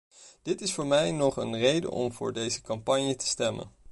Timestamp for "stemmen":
3.27-3.71